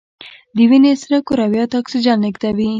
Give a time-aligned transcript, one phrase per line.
[0.55, 2.67] د وینې سره کرویات اکسیجن لیږدوي